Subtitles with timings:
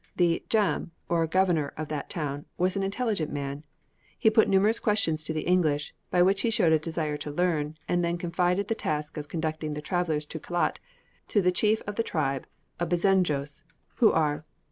[0.15, 3.63] The "Djam," or governor of that town, was an intelligent man.
[4.17, 7.77] He put numerous questions to the English, by which he showed a desire to learn,
[7.87, 10.79] and then confided the task of conducting the travellers to Kelat,
[11.27, 12.47] to the chief of the tribe
[12.79, 13.61] of Bezendjos,
[13.97, 14.43] who are Belutchis.